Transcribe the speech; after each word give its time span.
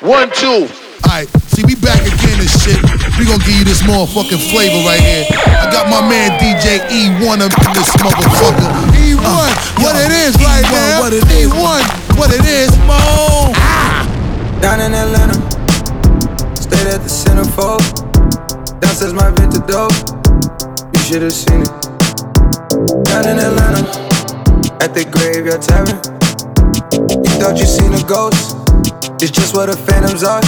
One, 0.00 0.30
two. 0.32 0.64
Alright, 1.04 1.28
see, 1.52 1.60
we 1.68 1.76
back 1.76 2.00
again 2.00 2.40
and 2.40 2.48
shit. 2.48 2.80
We 3.20 3.28
gonna 3.28 3.44
give 3.44 3.52
you 3.52 3.68
this 3.68 3.84
motherfucking 3.84 4.40
flavor 4.48 4.80
right 4.88 4.96
here. 4.96 5.28
I 5.28 5.68
got 5.68 5.92
my 5.92 6.00
man 6.00 6.40
DJ 6.40 6.80
E1 6.88 7.44
up 7.44 7.52
in 7.52 7.70
this 7.76 7.92
motherfucker. 8.00 8.64
E1, 8.96 9.20
uh, 9.20 9.52
what 9.76 9.92
yo, 9.92 10.00
it 10.00 10.12
is 10.24 10.36
E1, 10.36 10.44
right 10.48 10.64
now. 10.72 11.00
What 11.00 11.12
it 11.12 11.24
is. 11.28 11.52
E1, 11.52 12.16
what 12.16 12.32
it 12.32 12.46
is. 12.48 12.72
Mo. 12.88 12.96
Ah. 13.60 14.08
Down 14.62 14.80
in 14.80 14.94
Atlanta, 14.94 15.36
stayed 16.56 16.88
at 16.88 17.02
the 17.04 17.12
centerfold. 17.12 17.84
Downstairs 18.80 19.12
my 19.12 19.28
vintage 19.32 19.66
dope. 19.68 19.92
You 20.94 21.00
should 21.04 21.20
have 21.20 21.34
seen 21.34 21.60
it. 21.60 21.72
Down 23.04 23.28
in 23.28 23.36
Atlanta, 23.36 23.84
at 24.80 24.94
the 24.94 25.04
graveyard 25.12 25.60
tavern. 25.60 26.00
You 26.90 27.32
thought 27.36 27.58
you 27.58 27.66
seen 27.66 27.92
a 27.92 28.02
ghost. 28.08 28.59
It's 29.22 29.30
just 29.30 29.54
what 29.54 29.66
the 29.66 29.76
phantoms 29.76 30.22
are. 30.22 30.40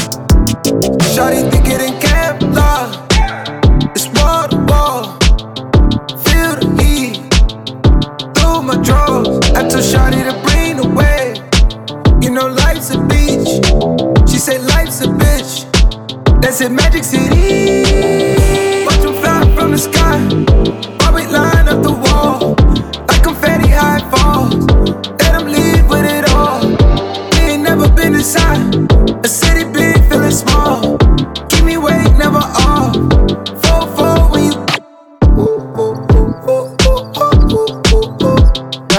Shawty 1.12 1.50
think 1.50 1.66
it 1.68 1.82
in 1.82 1.92
Kevlar. 2.00 3.04
It's 3.04 3.11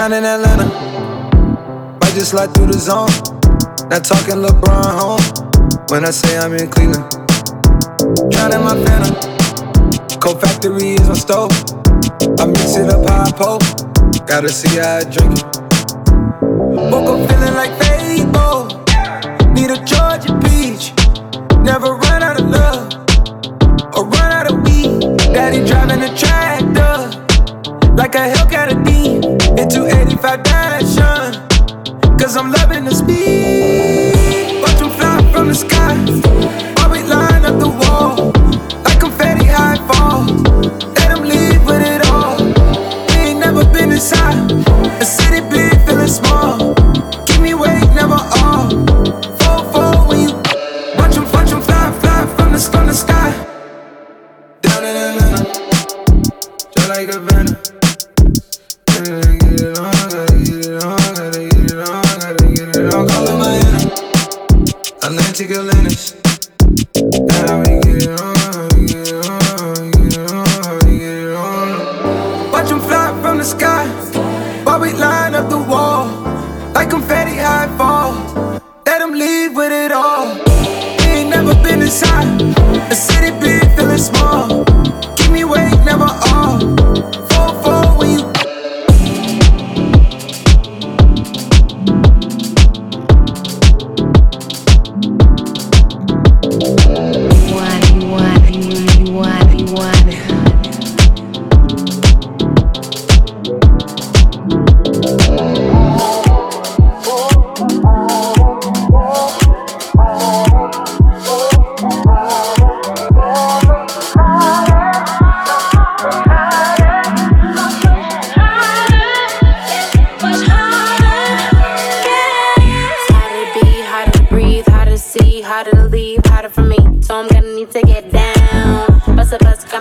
Down 0.04 0.12
in 0.12 0.24
Atlanta, 0.26 0.66
might 1.98 2.12
just 2.12 2.32
slide 2.32 2.52
through 2.52 2.66
the 2.66 2.78
zone. 2.78 3.08
Not 3.88 4.04
talking 4.04 4.36
LeBron 4.44 4.92
home 5.00 5.24
when 5.88 6.04
I 6.04 6.10
say 6.10 6.36
I'm 6.36 6.52
in 6.52 6.68
Cleveland. 6.68 7.08
Drowning 8.28 8.60
my 8.60 8.76
phantom. 8.84 9.16
Cold 10.20 10.42
factory 10.42 11.00
is 11.00 11.08
my 11.08 11.14
stove. 11.14 11.52
I 12.38 12.44
mix 12.44 12.76
it 12.76 12.90
up 12.90 13.08
high 13.08 13.32
pole. 13.32 13.60
Gotta 14.26 14.50
see 14.50 14.76
how 14.76 15.00
I 15.00 15.04
drink 15.04 15.40
it. 15.40 15.44
Woke 16.92 17.08
up 17.08 17.20
feeling 17.24 17.54
like 17.56 17.72
Fable. 17.80 18.68
Need 19.56 19.70
a 19.72 19.80
Georgia 19.88 20.36
peach. 20.44 20.92
Never 21.64 21.96
run 21.96 22.22
out 22.22 22.38
of 22.38 22.50
love 22.50 22.92
or 23.96 24.04
run 24.04 24.32
out 24.36 24.52
of 24.52 24.60
weed. 24.68 25.16
Daddy 25.32 25.64
driving 25.64 26.02
a 26.02 26.14
tractor 26.14 27.08
like 27.96 28.14
a 28.16 28.28
Hellcat 28.28 28.68
a 28.68 28.84
D 28.84 29.13
Cause 32.24 32.38
I'm 32.38 32.50
loving 32.50 32.86
the 32.86 32.94
speed. 32.94 34.62
Watch 34.62 34.78
them 34.78 34.88
fly 34.88 35.30
from 35.30 35.48
the 35.48 35.54
sky. 35.54 35.94
While 36.76 36.90
we 36.90 37.02
line 37.02 37.44
up 37.44 37.60
the 37.60 37.68
wall. 37.68 38.32
Like 38.82 38.96
a 38.96 38.98
confetti 38.98 39.44
high 39.44 39.76
fall. 39.86 40.24
Let 40.96 41.08
them 41.14 41.24
leave 41.28 41.62
with 41.66 41.82
it 41.82 42.00
all. 42.08 42.38
We 43.08 43.28
ain't 43.28 43.40
never 43.40 43.62
been 43.66 43.92
inside. 43.92 44.50
A 45.02 45.04
city 45.04 45.42
big, 45.50 45.78
feeling 45.84 46.08
small. 46.08 46.53
Get 62.54 62.76
it 62.76 62.94
on. 62.94 63.08
Call 63.08 63.28
it 63.28 63.38
Miami, 63.38 63.90
Atlantic 65.02 65.50
Atlantis. 65.50 66.23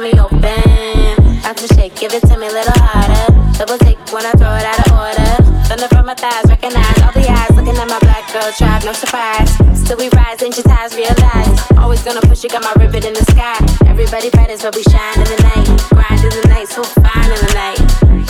Me 0.03 0.19
open. 0.19 1.15
Bounce 1.47 1.63
and 1.63 1.71
shake, 1.79 1.95
give 1.95 2.11
it 2.11 2.19
to 2.27 2.35
me 2.35 2.47
a 2.47 2.51
little 2.51 2.75
harder. 2.75 3.23
Double 3.55 3.77
take 3.79 3.97
when 4.11 4.25
I 4.27 4.35
throw 4.35 4.51
it 4.51 4.67
out 4.67 4.79
of 4.83 4.91
order. 4.99 5.31
Thunder 5.63 5.87
from 5.87 6.05
my 6.07 6.13
thighs, 6.13 6.43
recognize 6.51 6.99
all 6.99 7.15
the 7.15 7.23
eyes 7.23 7.55
looking 7.55 7.77
at 7.79 7.87
my 7.87 7.99
black 8.03 8.27
girl 8.35 8.51
tribe, 8.51 8.83
no 8.83 8.91
surprise. 8.91 9.47
Still 9.79 9.95
we 9.95 10.09
rise, 10.11 10.43
your 10.43 10.51
ties 10.51 10.91
realize. 10.99 11.55
Always 11.79 12.03
gonna 12.03 12.19
push 12.27 12.43
you, 12.43 12.49
got 12.49 12.63
my 12.67 12.75
ribbon 12.83 13.07
in 13.07 13.13
the 13.15 13.23
sky. 13.31 13.55
Everybody 13.87 14.29
betters, 14.29 14.61
but 14.61 14.75
we 14.75 14.83
shine 14.83 15.15
in 15.23 15.29
the 15.31 15.39
night. 15.39 15.71
Grind 15.95 16.19
in 16.19 16.35
the 16.35 16.47
night, 16.51 16.67
so 16.67 16.83
fine 16.83 17.31
in 17.31 17.39
the 17.39 17.53
night. 17.55 17.79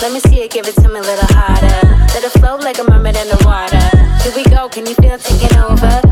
Let 0.01 0.13
me 0.13 0.19
see 0.19 0.45
it, 0.45 0.51
give 0.51 0.67
it 0.67 0.77
to 0.77 0.87
me 0.89 0.99
a 0.99 1.01
little 1.01 1.29
harder. 1.33 1.79
Let 2.13 2.21
it 2.21 2.33
flow 2.37 2.57
like 2.57 2.77
a 2.77 2.85
mermaid 2.85 3.17
in 3.17 3.29
the 3.33 3.41
water. 3.41 3.81
Here 4.21 4.35
we 4.37 4.45
go, 4.45 4.69
can 4.69 4.85
you 4.85 4.93
feel 4.93 5.17
it 5.17 5.21
taking 5.25 5.57
over? 5.57 6.02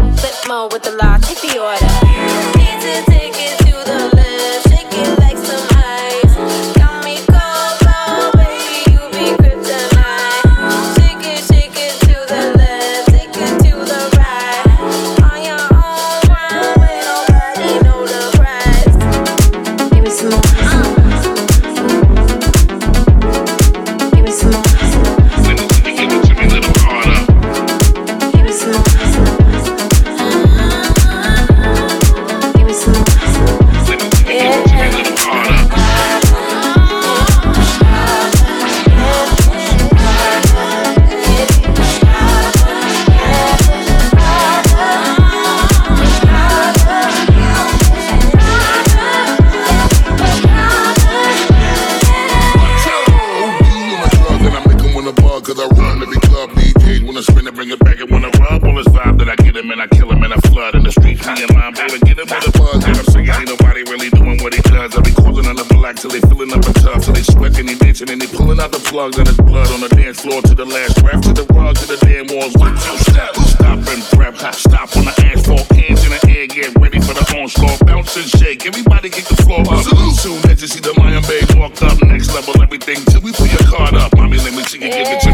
and 68.10 68.22
they 68.22 68.28
pulling 68.28 68.60
out 68.60 68.72
the 68.72 68.80
plug 68.80 69.18
and 69.18 69.28
there's 69.28 69.38
blood 69.38 69.70
on 69.70 69.82
the 69.82 69.90
dance 69.90 70.22
floor 70.22 70.42
to 70.42 70.56
the 70.56 70.66
last 70.66 70.98
rap 71.06 71.22
to 71.22 71.34
the 71.34 71.46
rug 71.54 71.76
to 71.78 71.86
the 71.86 71.98
damn 72.02 72.26
walls. 72.34 72.54
What 72.58 72.74
you 72.74 72.98
step? 73.06 73.36
Stop 73.36 73.78
and 73.86 74.02
prep. 74.18 74.36
Stop 74.56 74.90
on 74.98 75.06
the 75.06 75.16
asphalt. 75.30 75.68
Hands 75.70 76.02
in 76.06 76.12
the 76.12 76.22
air. 76.30 76.48
Get 76.48 76.74
ready 76.82 77.00
for 77.00 77.14
the 77.14 77.26
onslaught. 77.38 77.86
Bounce 77.86 78.18
and 78.18 78.26
shake. 78.26 78.66
Everybody 78.66 79.10
get 79.10 79.26
the 79.26 79.38
floor 79.44 79.62
up. 79.62 79.86
Salute. 79.86 80.16
Soon 80.18 80.42
as 80.50 80.62
you 80.62 80.68
see 80.68 80.82
the 80.82 80.94
Miami 80.98 81.22
babe 81.28 81.52
walk 81.60 81.78
up. 81.84 82.02
Next 82.02 82.34
level 82.34 82.58
everything 82.62 82.98
till 83.12 83.22
we 83.22 83.32
put 83.34 83.52
your 83.54 83.66
card 83.70 83.94
up. 83.94 84.16
Mommy, 84.18 84.38
let 84.42 84.54
me 84.54 84.64
see 84.64 84.82
you 84.82 84.90
give 84.90 85.06
it 85.06 85.22
to 85.22 85.31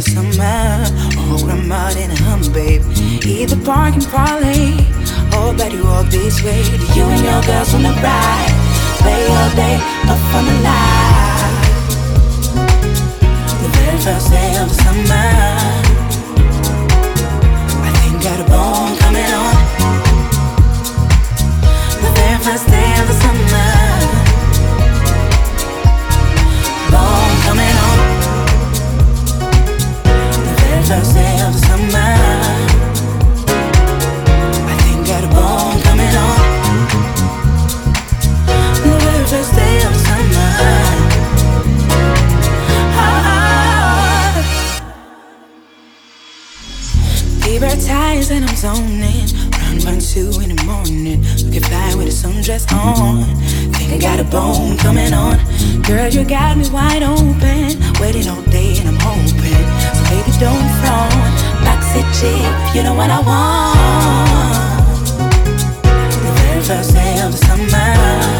the 0.00 0.10
summer 0.10 0.80
or 1.28 1.50
I'm 1.50 1.72
out 1.72 1.96
in 1.96 2.10
a 2.10 2.16
hum, 2.24 2.40
babe. 2.52 2.82
Either 3.24 3.56
park 3.64 3.94
and 3.94 4.06
parlay 4.08 4.72
or 5.36 5.52
oh, 5.52 5.54
better 5.56 5.82
walk 5.84 6.06
this 6.06 6.42
way. 6.42 6.62
Do 6.62 6.86
you 6.96 7.04
and 7.04 7.22
your 7.22 7.42
girls 7.42 7.74
on 7.74 7.82
the 7.82 7.92
ride? 8.00 8.52
Play 9.02 9.22
all 9.36 9.50
day 9.56 9.76
up 10.12 10.22
on 10.36 10.44
the 10.48 10.56
line. 10.68 11.56
The 13.62 13.68
very 13.76 13.98
first 14.06 14.30
day 14.30 14.50
of 14.62 14.68
the 14.72 14.78
summer. 14.84 15.28
I 17.84 17.90
think 17.98 18.22
got 18.22 18.40
a 18.40 18.46
bone 18.48 18.96
coming 19.04 19.30
on. 19.42 19.54
The 22.04 22.10
very 22.18 22.38
first 22.46 22.66
day 22.68 22.90
of 23.00 23.06
the 23.08 23.16
summer. 23.24 23.49
ourselves 30.90 31.60
somehow. 31.66 32.80
I 34.66 34.74
think 34.82 35.06
got 35.06 35.22
a 35.22 35.28
bone 35.28 35.80
coming 35.86 36.14
on. 36.26 36.40
Nerves 38.84 39.32
ourselves 39.32 40.00
somehow. 40.08 41.10
Ah. 42.98 44.34
Libertized 47.40 48.30
and 48.32 48.44
I'm 48.44 48.56
zoning. 48.56 49.28
Round 49.58 49.84
one, 49.84 50.00
two 50.00 50.40
in 50.42 50.56
the 50.56 50.62
morning. 50.64 51.22
Looking 51.44 51.62
fly 51.62 51.94
with 51.94 52.08
a 52.08 52.10
sundress 52.10 52.66
on. 52.72 53.24
Think 53.74 53.92
I 53.92 53.98
got 53.98 54.18
a 54.18 54.24
bone 54.24 54.76
coming 54.78 55.14
on. 55.14 55.38
Girl, 55.82 56.08
you 56.08 56.24
got 56.24 56.56
me 56.56 56.68
wide 56.70 57.04
open. 57.04 57.78
Waiting 58.00 58.28
all 58.28 58.42
day 58.50 58.76
and 58.78 58.88
I'm 58.88 58.98
hoping 58.98 59.69
don't 60.40 60.70
frown. 60.80 61.10
Backseat 61.64 62.08
cheap, 62.18 62.74
you 62.74 62.82
know 62.82 62.94
what 62.94 63.10
I 63.10 63.20
want. 63.20 64.96
The 66.24 66.32
very 66.40 66.62
first 66.62 66.94
day 66.94 67.20
of 67.20 67.34
summer. 67.34 68.39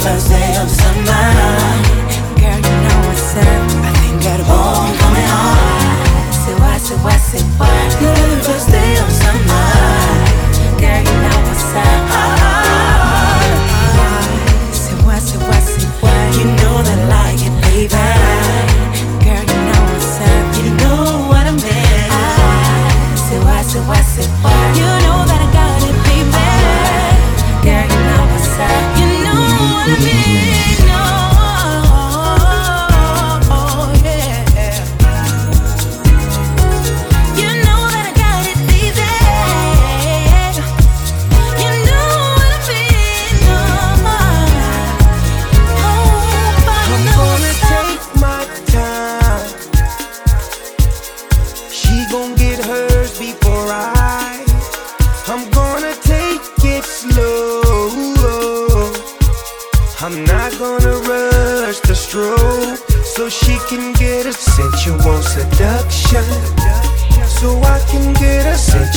first 0.00 0.30
day 0.30 0.56
of 0.56 0.66
December. 0.68 1.20
Girl, 2.40 2.56
you 2.56 2.76
know 2.84 2.98
what's 3.06 3.36
up. 3.36 3.68
I 3.84 3.92
think 4.00 4.22
that 4.24 4.40
I'm 4.40 4.96
coming 5.00 5.28
home. 5.28 6.32
Say, 6.32 6.54
what? 6.62 6.80
say, 6.80 6.96
what? 7.04 7.20
say, 7.20 7.42
what? 7.58 7.69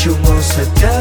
you 0.06 0.14
won't 0.24 0.44
set 0.44 0.68
down 0.82 0.93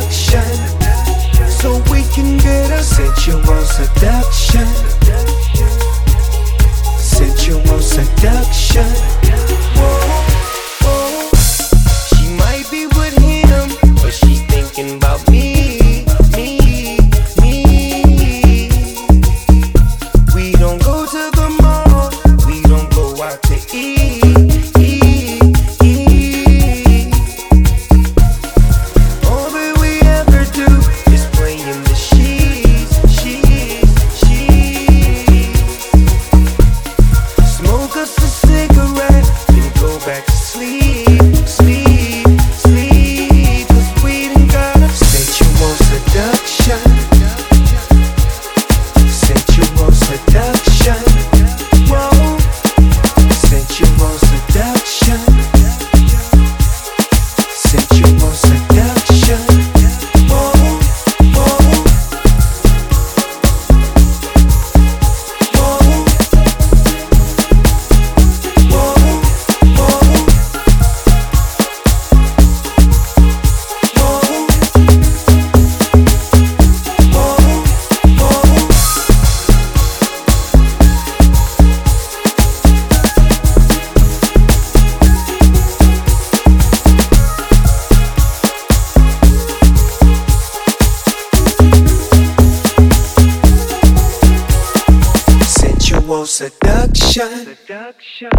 seduction. 97.12 98.30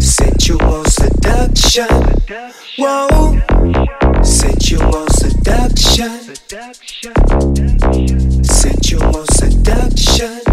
Sensual 0.00 0.84
seduction. 0.86 1.86
Whoa. 2.78 3.38
Sensual 4.24 5.06
seduction. 5.10 6.34
Sensual 8.44 9.24
seduction. 9.30 10.43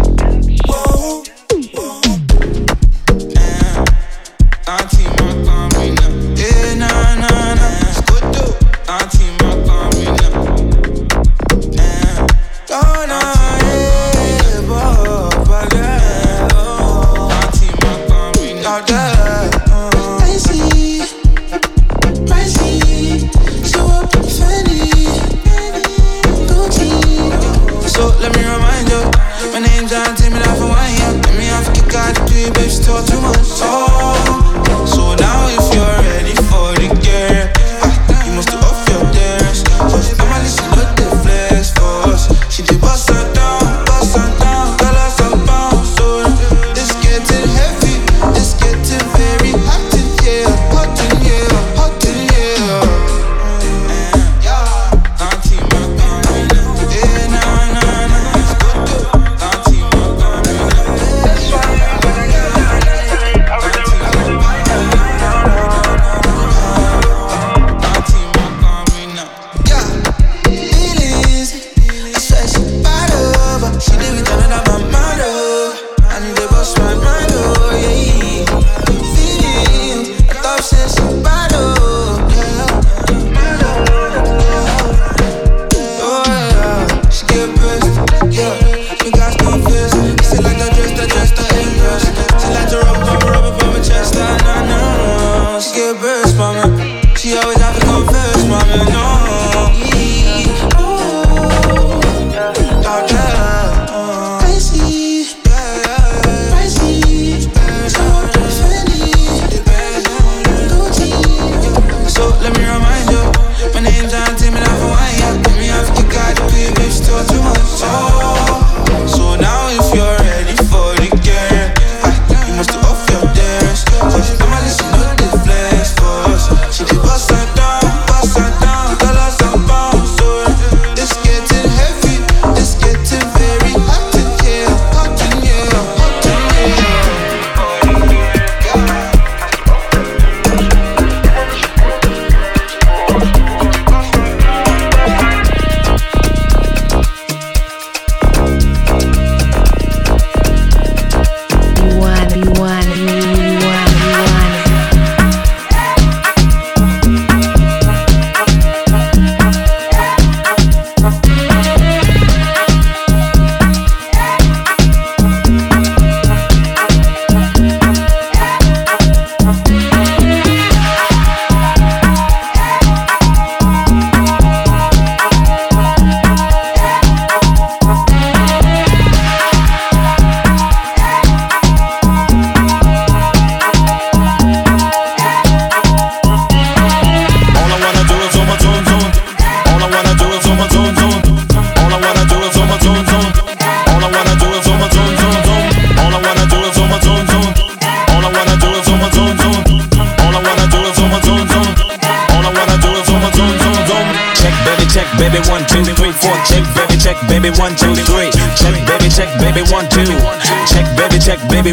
Baby 207.42 207.58
one 207.58 207.74
two 207.74 207.94
three. 207.94 208.30
Check 208.54 208.86
baby 208.86 209.10
check 209.10 209.26
baby 209.40 209.62
one. 209.66 209.88
Check 209.90 210.86
baby 210.96 211.18
check 211.18 211.40
baby 211.50 211.72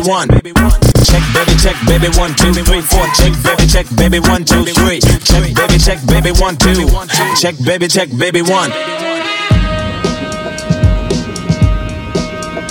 one 2.18 2.34
two 2.34 2.54
three 2.54 2.82
four. 2.82 3.06
Check 3.14 3.34
baby 3.44 3.68
check 3.68 3.86
baby 3.96 4.20
one 4.20 4.44
two 4.44 4.66
three. 4.66 5.00
Check 5.00 5.54
baby 5.54 5.78
check 5.78 6.00
baby 6.08 6.32
one 6.32 6.58
two. 6.58 6.90
Check 7.38 7.56
baby 7.64 7.88
check 7.88 8.10
baby 8.18 8.42
one. 8.42 8.72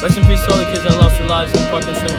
Rest 0.03 0.19
in 0.19 0.25
peace 0.27 0.45
to 0.45 0.53
all 0.53 0.59
the 0.59 0.65
kids 0.67 0.83
that 0.83 0.97
lost 0.99 1.19
their 1.19 1.29
lives 1.29 1.53
in 1.55 1.61
the 1.63 1.69
fucking 1.71 1.95
cinema. 1.95 2.19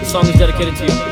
This 0.00 0.10
song 0.10 0.26
is 0.26 0.38
dedicated 0.38 0.76
to 0.76 0.86
you. 0.86 1.09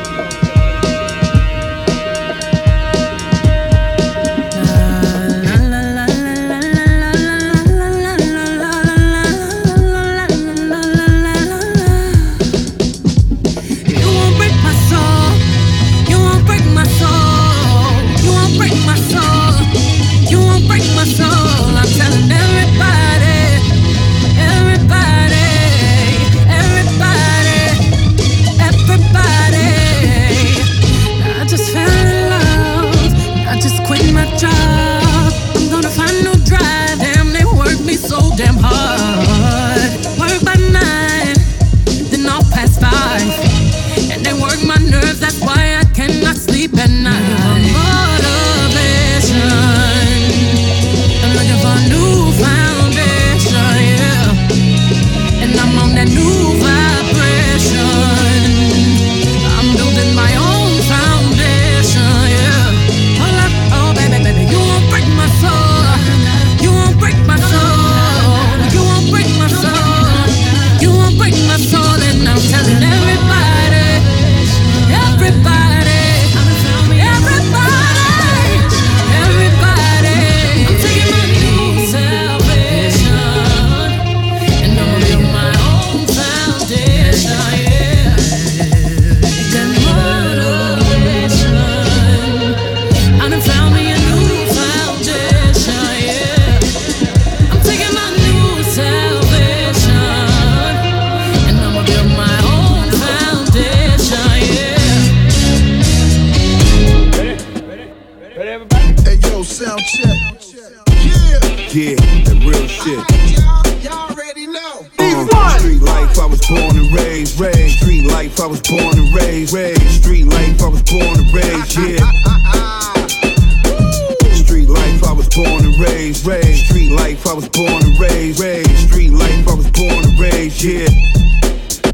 Raised. 126.25 126.65
Street 126.65 126.91
life, 126.91 127.25
I 127.27 127.33
was 127.33 127.49
born 127.49 127.83
and 127.83 127.99
raised, 127.99 128.39
raised. 128.39 128.89
Street 128.89 129.11
life, 129.11 129.47
I 129.47 129.53
was 129.53 129.69
born 129.71 130.03
and 130.05 130.19
raised, 130.19 130.63
yeah. 130.63 130.87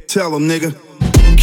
Tell 0.08 0.32
Tell 0.32 0.36
'em, 0.36 0.48
nigga. 0.48 0.95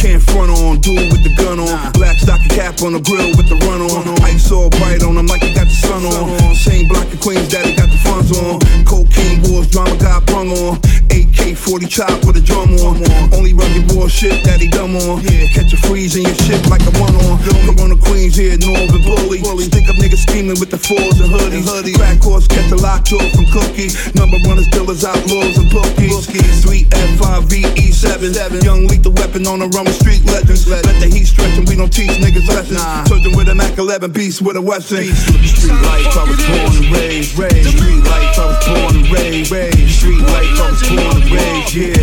Can't 0.03 0.21
front 0.21 0.51
on, 0.51 0.83
do 0.83 0.91
it 0.99 1.07
with 1.15 1.23
the 1.23 1.31
gun 1.39 1.63
on. 1.63 1.79
Black 1.95 2.19
stocking 2.19 2.51
cap 2.51 2.75
on 2.83 2.91
the 2.91 2.99
grill 2.99 3.31
with 3.39 3.47
the 3.47 3.55
run 3.63 3.79
on. 3.79 4.03
Ice 4.27 4.51
all 4.51 4.67
bright 4.67 4.99
on 4.99 5.15
him 5.15 5.27
like 5.31 5.39
he 5.39 5.55
got 5.55 5.63
the 5.63 5.79
sun 5.79 6.03
on. 6.03 6.27
Same 6.59 6.91
block 6.91 7.07
of 7.07 7.23
Queens 7.23 7.47
that 7.55 7.63
got 7.79 7.87
the 7.87 7.95
funds 8.03 8.27
on. 8.35 8.59
Cocaine 8.83 9.39
wars, 9.47 9.71
drama 9.71 9.95
got 9.95 10.27
brung 10.27 10.51
on. 10.51 10.75
AK 11.07 11.55
40 11.55 11.87
chop 11.87 12.19
with 12.27 12.35
a 12.35 12.43
drum 12.43 12.75
on. 12.83 12.99
Only 13.31 13.55
rugged 13.55 13.95
war 13.95 14.11
shit 14.11 14.43
that 14.43 14.59
he 14.59 14.67
dumb 14.67 14.91
on. 15.07 15.23
Catch 15.55 15.71
a 15.71 15.79
freeze 15.87 16.19
in 16.19 16.27
your 16.27 16.35
shit 16.43 16.59
like 16.67 16.83
a 16.83 16.91
one 16.99 17.15
on. 17.23 17.39
Come 17.63 17.79
on 17.79 17.95
the 17.95 17.99
Queens 18.03 18.35
here, 18.35 18.59
Northern 18.59 19.07
Bully. 19.07 19.39
Stick 19.63 19.87
up 19.87 19.95
niggas 19.95 20.27
scheming 20.27 20.59
with 20.59 20.67
the 20.67 20.83
fours 20.83 21.23
and 21.23 21.31
hoodies. 21.31 21.95
Crack 21.95 22.19
horse 22.19 22.43
catch 22.51 22.67
a 22.75 22.75
locked 22.75 23.07
door 23.07 23.23
from 23.31 23.47
Cookie. 23.55 23.87
Number 24.19 24.35
runners, 24.43 24.67
dealers, 24.67 25.07
outlaws, 25.07 25.55
and 25.55 25.71
bookies. 25.71 26.27
Sweet 26.59 26.91
F5VE7. 26.91 28.35
Young 28.67 28.87
lethal 28.87 29.13
weapon 29.15 29.47
on 29.47 29.59
the 29.59 29.67
run 29.71 29.85
with 29.85 29.92
street 29.93 30.23
legends. 30.25 30.67
Let 30.67 30.83
the 30.83 31.07
heat 31.07 31.25
stretch 31.25 31.57
and 31.57 31.67
we 31.67 31.75
don't 31.75 31.91
teach 31.91 32.11
niggas 32.17 32.47
lessons. 32.47 32.81
Surgeon 33.09 33.35
with 33.35 33.49
a 33.49 33.55
Mac 33.55 33.77
11 33.77 34.11
beast 34.11 34.41
with 34.41 34.57
a 34.57 34.61
Western. 34.61 35.05
Street 35.13 35.79
life, 35.85 36.17
I 36.17 36.23
was 36.27 36.41
born 36.47 36.71
and 36.81 36.89
raised, 36.91 37.37
raised. 37.37 37.77
Street 37.77 38.03
life, 38.03 38.39
I 38.39 38.45
was 38.49 38.59
born 38.65 38.95
and 38.97 39.07
raised, 39.11 39.51
raised. 39.51 39.89
Street 39.89 40.21
life, 40.21 40.53
I 40.59 40.69
was 40.71 40.81
born 40.89 41.15
and 41.21 41.31
raised, 41.31 41.75
yeah. 41.75 42.01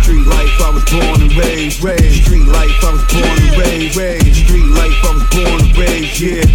Street 0.00 0.26
life, 0.26 0.56
I 0.60 0.70
was 0.72 0.84
born 0.90 1.18
and 1.22 1.32
raised, 1.36 1.82
raised. 1.82 2.24
Street 2.24 2.46
life, 2.48 2.78
I 2.82 2.92
was 2.92 3.04
born 3.12 3.38
and 3.42 3.56
raised, 3.58 3.96
raised. 3.96 4.36
Street 4.46 4.68
life, 4.72 4.98
I 5.04 5.10
was 5.14 5.26
born 5.30 5.58
and 5.60 5.76
raised, 5.76 6.20
yeah. 6.20 6.46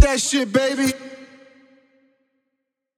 That 0.00 0.20
shit, 0.20 0.52
baby. 0.52 0.92